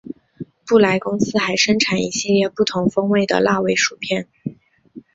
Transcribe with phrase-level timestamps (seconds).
[0.65, 4.27] 布莱公司还生产一系列不同风味的辣味薯片。